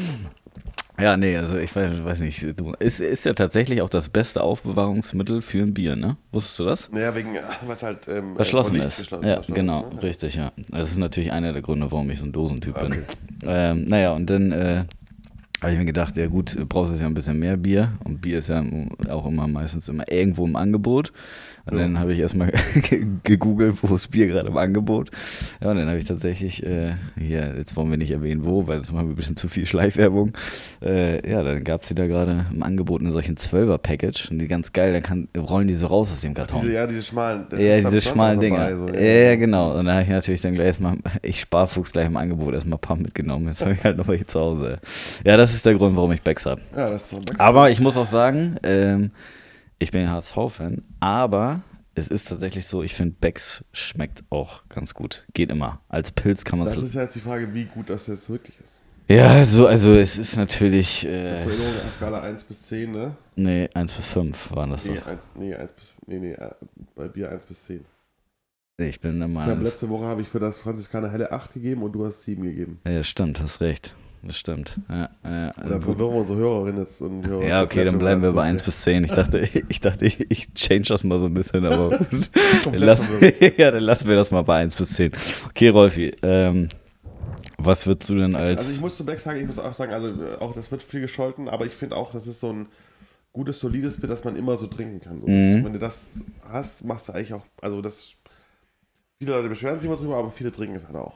[1.00, 2.44] Ja, nee, also ich weiß, weiß nicht.
[2.58, 6.16] Du, ist, ist ja tatsächlich auch das beste Aufbewahrungsmittel für ein Bier, ne?
[6.32, 6.90] Wusstest du das?
[6.90, 8.98] Naja, wegen, weil es halt ähm, Verschlossen von ist.
[8.98, 10.02] Geschlossen- ja, verschlossen genau, ne?
[10.02, 10.50] richtig, ja.
[10.72, 12.86] Das ist natürlich einer der Gründe, warum ich so ein Dosentyp bin.
[12.86, 13.02] Okay.
[13.46, 14.84] Ähm, naja, und dann äh,
[15.60, 17.92] habe ich mir gedacht, ja gut, du brauchst ja ein bisschen mehr Bier.
[18.04, 18.64] Und Bier ist ja
[19.08, 21.12] auch immer meistens immer irgendwo im Angebot.
[21.66, 21.82] Und Ja.
[21.82, 22.50] dann habe ich erstmal
[23.24, 25.10] gegoogelt, wo ist Bier gerade im Angebot.
[25.60, 28.78] Ja, und dann habe ich tatsächlich, äh, hier, jetzt wollen wir nicht erwähnen, wo, weil
[28.78, 30.32] das machen wir ein bisschen zu viel Schleifwerbung.
[30.82, 34.30] Äh, ja, dann gab es die da gerade im Angebot in solchen 12er-Package.
[34.30, 36.62] Und die ganz geil, dann kann, rollen die so raus aus dem Karton.
[36.62, 37.44] Diese, ja, diese schmalen.
[37.50, 38.74] das Ja, diese schmalen Dinger.
[38.76, 39.78] so, ja, ja, genau.
[39.78, 42.80] Und da habe ich natürlich dann gleich erstmal, ich Sparfuchs gleich im Angebot erstmal ein
[42.80, 43.48] paar mitgenommen.
[43.48, 44.78] Jetzt habe ich halt noch welche zu Hause.
[45.24, 46.60] Ja, das ist der Grund, warum ich Becks habe.
[46.76, 47.40] Ja, das ist doch Becks.
[47.40, 49.10] Aber ich muss auch sagen, ähm,
[49.78, 51.60] ich bin HSV-Fan, aber
[51.94, 55.24] es ist tatsächlich so, ich finde Becks schmeckt auch ganz gut.
[55.34, 55.80] Geht immer.
[55.88, 56.84] Als Pilz kann man Das es.
[56.84, 58.80] ist ja jetzt die Frage, wie gut das jetzt wirklich ist.
[59.10, 63.16] Ja, so, also es ist natürlich, äh, Zur Erinnerung, auf Skala 1 bis 10, ne?
[63.36, 65.06] nee, 1 bis 5 waren das Nee, doch.
[65.06, 66.50] 1, nee, 1 bis, nee, nee, äh,
[66.94, 67.86] bei Bier 1 bis 10.
[68.76, 69.58] Nee, ich bin der Meinung.
[69.60, 72.42] das- letzte Woche habe ich für das Franziskaner Helle 8 gegeben und du hast 7
[72.44, 72.80] gegeben.
[72.86, 73.96] Ja, stimmt, hast recht.
[74.22, 74.78] Das stimmt.
[74.88, 77.46] Ja, ja, Oder verwirren wir unsere Hörerinnen jetzt und Hörer.
[77.46, 79.04] Ja, okay, dann bleiben wir bei so 1 bis 10.
[79.04, 82.30] Ich dachte, ich, dachte, ich, ich change das mal so ein bisschen, aber gut.
[82.62, 83.40] Verwirrt.
[83.58, 85.12] ja, dann lassen wir das mal bei 1 bis 10.
[85.46, 86.68] Okay, Rolfi, ähm,
[87.58, 88.58] was würdest du denn als.
[88.58, 90.82] Also ich muss zu Becks sagen, ich muss auch sagen, also äh, auch das wird
[90.82, 92.66] viel gescholten, aber ich finde auch, das ist so ein
[93.32, 95.20] gutes, solides Bier, das man immer so trinken kann.
[95.20, 95.64] Mhm.
[95.64, 98.16] wenn du das hast, machst du eigentlich auch, also das,
[99.18, 101.14] viele Leute beschweren sich immer drüber, aber viele trinken es halt auch.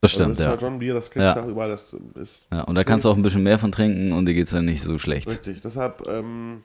[0.00, 0.50] Das Also stimmt, das ist ja.
[0.50, 1.34] halt schon ein Bier, das kriegst Ja.
[1.34, 2.62] du auch überall, das ist ja.
[2.62, 4.64] Und da kannst du auch ein bisschen mehr von trinken und dir geht es dann
[4.64, 5.28] nicht so schlecht.
[5.28, 5.60] richtig.
[5.60, 6.62] Deshalb ähm,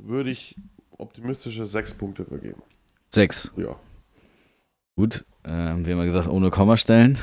[0.00, 0.56] würde ich
[0.98, 2.62] optimistische sechs Punkte vergeben.
[3.10, 3.52] 6.
[3.56, 3.76] Ja.
[4.96, 7.18] Gut, ähm, wir haben ja gesagt, ohne Kommastellen.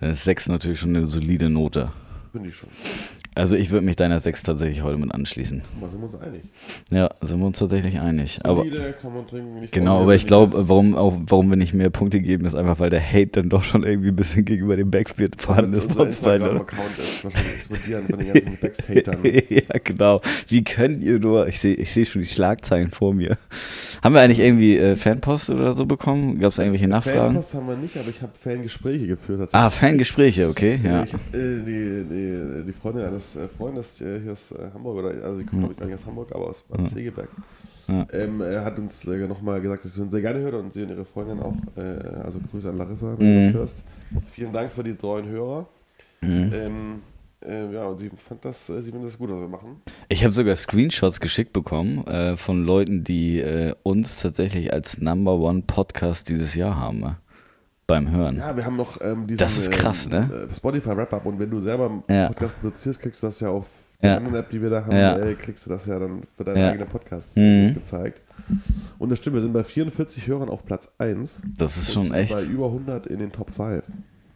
[0.00, 1.92] Dann ist 6 natürlich schon eine solide Note.
[2.32, 2.68] Finde ich schon.
[3.36, 5.62] Also ich würde mich deiner 6 tatsächlich heute mit anschließen.
[5.80, 6.42] Was sind wir uns einig?
[6.90, 8.40] Ja, sind wir uns tatsächlich einig.
[8.44, 9.68] Aber trinken.
[9.72, 12.90] Genau, aber ich glaube, warum, auch, warum wir nicht mehr Punkte geben, ist einfach, weil
[12.90, 15.86] der Hate dann doch schon irgendwie ein bisschen gegenüber dem Backspin vorhanden ist.
[15.86, 16.06] unser.
[16.06, 19.18] Instagram-Account ist wahrscheinlich explodieren von den ganzen Becks-Hatern.
[19.24, 20.20] ja, genau.
[20.48, 23.36] Wie könnt ihr nur, ich sehe ich seh schon die Schlagzeilen vor mir.
[24.04, 26.38] Haben wir eigentlich irgendwie äh, Fanpost oder so bekommen?
[26.38, 27.18] Gab es irgendwelche Nachfragen?
[27.32, 29.48] Fanpost haben wir nicht, aber ich habe Fangespräche geführt.
[29.52, 31.04] Ah, Fangespräche, okay, Ja.
[31.04, 35.08] Ich äh, die, die, die Freundin eines äh, Freundes äh, hier aus äh, Hamburg, oder
[35.24, 36.86] also sie kommt ich gar nicht aus Hamburg, aber aus Bad.
[36.86, 37.30] Segeberg,
[37.88, 38.06] Ja.
[38.12, 40.82] ähm, er hat uns äh, nochmal gesagt, dass sie uns sehr gerne hört und sie
[40.82, 41.54] und ihre Freundin auch.
[41.74, 43.40] Äh, also Grüße an Larissa, wenn Mhm.
[43.40, 43.82] du das hörst.
[44.32, 45.66] Vielen Dank für die treuen Hörer.
[46.20, 46.52] Mhm.
[46.54, 47.02] Ähm,
[47.44, 49.82] äh, ja, und sie fand das, äh, sie das gut, was wir machen.
[50.08, 55.34] Ich habe sogar Screenshots geschickt bekommen äh, von Leuten, die äh, uns tatsächlich als Number
[55.38, 57.02] One Podcast dieses Jahr haben.
[57.04, 57.10] äh,
[57.86, 58.36] Beim Hören.
[58.38, 60.46] Ja, wir haben noch ähm, diesen Das ist krass, ähm, ne?
[60.50, 62.28] äh, Spotify Wrap-Up und wenn du selber einen Ja.
[62.28, 63.68] Podcast produzierst, kriegst du das ja auf
[64.02, 64.16] der Ja.
[64.16, 65.18] anderen App, die wir da haben, Ja.
[65.18, 66.70] äh, kriegst du das ja dann für deinen Ja.
[66.70, 67.74] eigenen Podcast Mhm.
[67.74, 68.22] gezeigt.
[68.98, 72.32] Und das stimmt, wir sind bei 44 Hörern auf Platz 1 Das ist schon echt.
[72.32, 73.84] bei über 100 in den Top 5.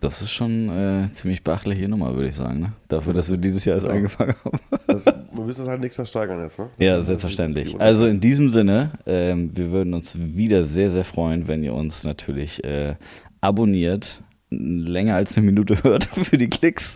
[0.00, 2.60] Das ist schon äh, ziemlich beachtliche Nummer, würde ich sagen.
[2.60, 2.72] Ne?
[2.86, 3.94] Dafür, dass wir dieses Jahr erst Ja.
[3.94, 4.58] angefangen haben.
[4.86, 6.68] Also, wir müssen es halt nächstes Jahr steigern jetzt, ne?
[6.78, 7.66] Ja, Das ist selbstverständlich.
[7.72, 11.62] die- die Also in diesem Sinne, ähm, wir würden uns wieder sehr, sehr freuen, wenn
[11.62, 12.94] ihr uns natürlich äh,
[13.42, 16.94] abonniert, länger als eine Minute hört für die Klicks.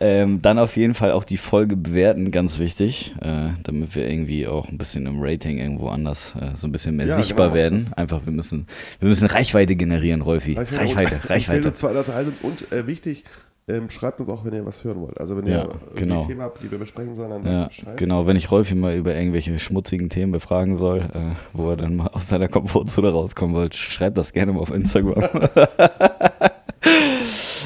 [0.00, 4.46] ähm, dann auf jeden Fall auch die Folge bewerten, ganz wichtig, äh, damit wir irgendwie
[4.46, 7.56] auch ein bisschen im Rating irgendwo anders äh, so ein bisschen mehr Ja, sichtbar genau,
[7.56, 7.86] werden.
[7.96, 8.66] Einfach, wir müssen,
[9.00, 10.54] wir müssen Reichweite generieren, Rolfi.
[10.54, 11.68] Reichweite, Reichweite, Reichweite.
[11.68, 13.24] Uns uns und äh, wichtig,
[13.68, 15.20] ähm, schreibt uns auch, wenn ihr was hören wollt.
[15.20, 16.24] Also wenn ihr Ja, irgendwie genau.
[16.26, 17.96] Themen habt, die wir besprechen sollen, dann Ja, Bescheid.
[17.96, 18.26] genau.
[18.26, 22.08] Wenn ich Rolfi mal über irgendwelche schmutzigen Themen befragen soll, äh, wo er dann mal
[22.08, 25.22] aus seiner Komfortzone rauskommen will, schreibt das gerne mal auf Instagram.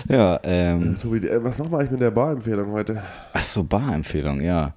[0.09, 0.97] Ja, ähm.
[1.01, 3.03] Tobi, äh, was machen wir eigentlich mit der Barempfehlung heute?
[3.33, 4.73] Ach so, Barempfehlung, ja.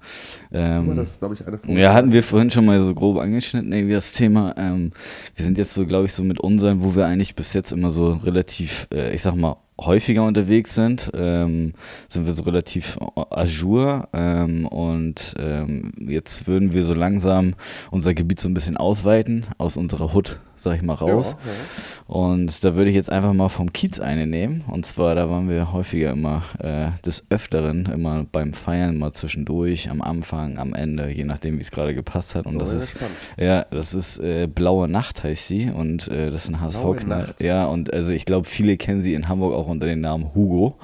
[0.50, 1.80] Ähm, das ist, glaube ich, eine Folge.
[1.80, 4.54] Ja, hatten wir vorhin schon mal so grob angeschnitten, irgendwie das Thema.
[4.56, 4.90] Ähm,
[5.36, 7.90] wir sind jetzt so, glaube ich, so mit unseren, wo wir eigentlich bis jetzt immer
[7.92, 11.74] so relativ, äh, ich sag mal, häufiger unterwegs sind, ähm,
[12.08, 12.98] sind wir so relativ
[13.30, 17.54] ajour ähm, und ähm, jetzt würden wir so langsam
[17.90, 21.36] unser Gebiet so ein bisschen ausweiten aus unserer Hut sag ich mal, raus.
[21.44, 21.58] Ja, ja.
[22.06, 24.62] Und da würde ich jetzt einfach mal vom Kiez eine nehmen.
[24.66, 29.90] Und zwar, da waren wir häufiger immer äh, des Öfteren, immer beim Feiern mal zwischendurch,
[29.90, 32.46] am Anfang, am Ende, je nachdem, wie es gerade gepasst hat.
[32.46, 33.16] Und oh, das ist, spannend.
[33.38, 35.70] ja, das ist äh, Blaue Nacht heißt sie.
[35.70, 37.34] Und äh, das ist ein HSV-Knall.
[37.40, 40.78] Ja, und also ich glaube, viele kennen sie in Hamburg auch unter dem Namen Hugo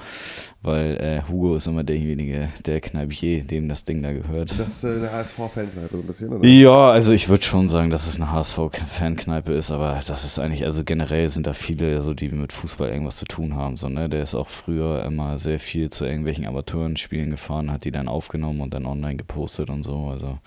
[0.67, 4.51] weil äh, Hugo ist immer derjenige, der Kneipier, dem das Ding da gehört.
[4.59, 6.47] Das ist äh, eine HSV-Fankneipe so ein bisschen, oder?
[6.47, 10.65] Ja, also ich würde schon sagen, dass es eine HSV-Fankneipe ist, aber das ist eigentlich,
[10.65, 13.77] also generell sind da viele, so, die mit Fußball irgendwas zu tun haben.
[13.77, 14.09] So, ne?
[14.09, 18.61] Der ist auch früher immer sehr viel zu irgendwelchen Amateurenspielen gefahren, hat die dann aufgenommen
[18.61, 20.09] und dann online gepostet und so.
[20.09, 20.39] Also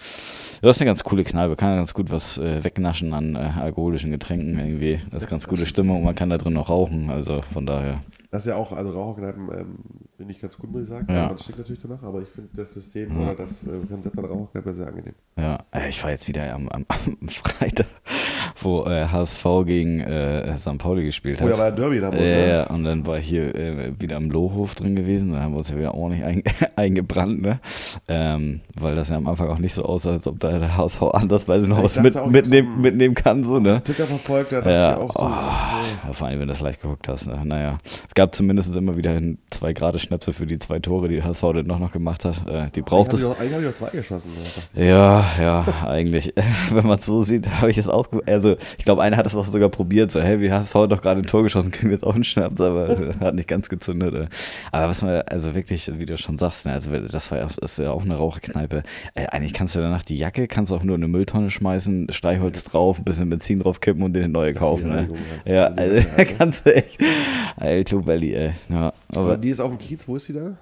[0.62, 4.12] das ist eine ganz coole Kneipe, kann ganz gut was äh, wegnaschen an äh, alkoholischen
[4.12, 5.00] Getränken irgendwie.
[5.12, 8.02] Das ist ganz gute Stimmung, man kann da drin noch rauchen, also von daher.
[8.32, 9.78] Das ist ja auch, also Raucherkneipen ähm,
[10.20, 11.08] finde ich ganz gut, muss ich sagen.
[11.10, 11.28] Ja.
[11.28, 13.24] Man steckt natürlich danach, aber ich finde das System ja.
[13.24, 15.16] oder das äh, Konzept einer Raucherkneipe sehr angenehm.
[15.38, 17.88] Ja, äh, ich war jetzt wieder am, am, am Freitag,
[18.64, 20.78] wo äh, HSV gegen äh, St.
[20.78, 21.48] Pauli gespielt hat.
[21.48, 22.10] Oh ja, war ein Derby da.
[22.12, 25.34] Äh, ja, und dann war ich hier äh, wieder am Lohhof drin gewesen.
[25.34, 26.44] Da haben wir uns ja wieder ordentlich ein,
[26.76, 27.60] eingebrannt, ne?
[28.08, 31.02] Ähm, weil das ja am Anfang auch nicht so aussah, als ob da der HSV
[31.02, 33.44] andersweise noch was mit, mitnehmen, mitnehmen kann.
[33.44, 33.82] So, ne?
[33.84, 35.26] Ticker verfolgt, der ja, auch so.
[35.26, 37.28] Oh, vor allem, wenn du das leicht geguckt hast.
[37.28, 37.40] Ne?
[37.44, 39.20] Naja, es gab zumindest immer wieder
[39.50, 42.48] zwei Grade Schnäpse für die zwei Tore, die HSV dann noch, noch gemacht hat.
[42.48, 43.26] Äh, die braucht es.
[43.26, 44.32] Eigentlich habe ich auch drei geschossen.
[44.76, 46.34] Ja, ja, eigentlich.
[46.72, 48.08] Wenn man es so sieht, habe ich es auch.
[48.26, 50.12] Also, ich glaube, einer hat es auch sogar probiert.
[50.12, 52.62] So, hey, wie HSV doch gerade ein Tor geschossen, können wir jetzt auch einen Schnaps,
[52.62, 54.14] aber hat nicht ganz gezündet.
[54.14, 54.28] Äh.
[54.72, 57.58] Aber was man, also wirklich, wie du schon sagst, ne, also das war ja, das
[57.58, 58.84] ist ja auch eine Rauchkneipe.
[59.16, 62.08] Äh, eigentlich kannst du danach die Jacke, kannst du auch nur in eine Mülltonne schmeißen,
[62.12, 64.90] Streichholz drauf, ein bisschen Benzin drauf kippen und dir eine neue kaufen.
[64.90, 65.10] Ne?
[65.46, 66.04] Ja, also,
[66.38, 67.00] kannst du echt.
[67.58, 68.54] Alto Valley, ey.
[68.70, 70.58] Ja, aber, aber die ist auf dem Kiez, wo ist sie da?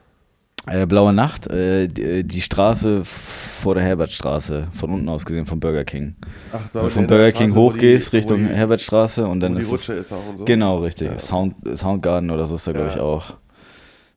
[0.68, 5.60] Äh, Blaue Nacht, äh, die, die, Straße vor der Herbertstraße, von unten aus gesehen, vom
[5.60, 6.16] Burger King.
[6.52, 9.68] Ach, da Wenn du von Burger King hochgehst Richtung die, Herbertstraße und dann wo ist.
[9.68, 10.46] Die Rutsche ist auch und so.
[10.46, 11.10] Genau, richtig.
[11.10, 11.20] Ja.
[11.20, 13.36] Sound, Soundgarden oder so ist da, glaube ich, auch.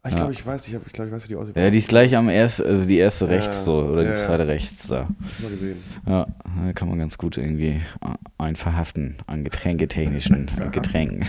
[0.03, 1.57] Ah, ich glaube, ich weiß, ich, ich, glaub, ich weiß, wie die aussieht.
[1.57, 4.87] Ja, die ist gleich am ersten, also die erste rechts so, oder die zweite rechts
[4.89, 5.09] da.
[5.41, 5.77] Mal gesehen.
[6.07, 6.27] Ja,
[6.65, 7.83] da kann man ganz gut irgendwie
[8.39, 11.27] ein verhaften an getränketechnischen Getränken.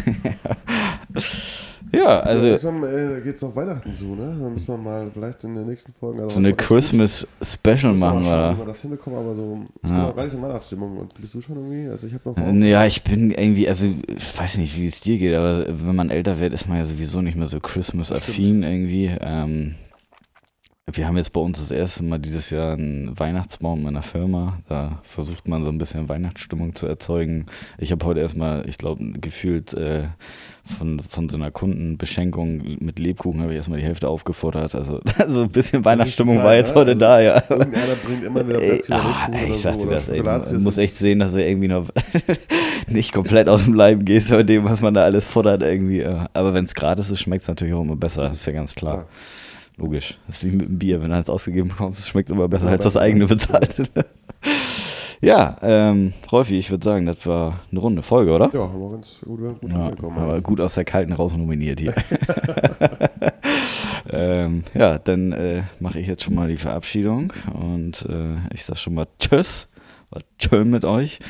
[1.93, 2.47] Ja, also.
[2.47, 4.37] Langsam äh, geht's auf Weihnachten zu, ne?
[4.39, 6.23] Dann müssen wir mal vielleicht in der nächsten Folge.
[6.23, 8.53] Also so eine Christmas-Special machen, wir.
[8.53, 9.65] Wie wir das hinbekommen, aber so.
[9.83, 9.95] Ich ja.
[9.95, 10.97] bin auch gar nicht in Weihnachtsstimmung.
[10.97, 11.89] Und bist du schon irgendwie?
[11.89, 12.37] Also, ich habe noch.
[12.37, 15.95] Äh, ja, ich bin irgendwie, also, ich weiß nicht, wie es dir geht, aber wenn
[15.95, 19.11] man älter wird, ist man ja sowieso nicht mehr so Christmas-affin irgendwie.
[19.19, 19.75] Ähm,
[20.93, 24.59] wir haben jetzt bei uns das erste Mal dieses Jahr einen Weihnachtsbaum in einer Firma.
[24.67, 27.45] Da versucht man so ein bisschen Weihnachtsstimmung zu erzeugen.
[27.77, 30.05] Ich habe heute erstmal, ich glaube, gefühlt äh,
[30.77, 34.75] von, von so einer Kundenbeschenkung mit Lebkuchen habe ich erstmal die Hälfte aufgefordert.
[34.75, 36.75] Also, also ein bisschen Weihnachtsstimmung Zeit, war jetzt ne?
[36.75, 37.43] heute also da, ja.
[37.49, 40.77] Irgendeiner bringt immer wieder Plätzchen ey, ah, ey, ich sagte so, das, ey, man muss
[40.77, 41.87] echt sehen, dass er irgendwie noch
[42.87, 46.05] nicht komplett aus dem Leib geht bei dem, was man da alles fordert irgendwie.
[46.05, 48.75] Aber wenn es gratis ist, schmeckt es natürlich auch immer besser, das ist ja ganz
[48.75, 48.97] klar.
[48.97, 49.05] Ja.
[49.81, 50.19] Logisch.
[50.27, 52.67] Das ist wie mit dem Bier, wenn du eins ausgegeben bekommst, es schmeckt immer besser,
[52.67, 53.89] als das eigene bezahlt.
[55.21, 58.51] ja, ähm, Rolfi, ich würde sagen, das war eine runde Folge, oder?
[58.53, 61.95] Ja, haben wir ganz gut, gut ja, Aber gut aus der Kalten raus nominiert hier.
[64.11, 68.77] ähm, ja, dann äh, mache ich jetzt schon mal die Verabschiedung und äh, ich sage
[68.77, 69.67] schon mal Tschüss.
[70.11, 71.21] War schön mit euch,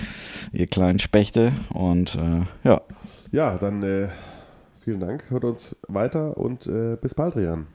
[0.52, 1.54] ihr kleinen Spechte.
[1.70, 2.82] Und äh, ja.
[3.32, 4.10] Ja, dann äh,
[4.84, 5.30] vielen Dank.
[5.30, 7.68] Hört uns weiter und äh, bis bald, Rian.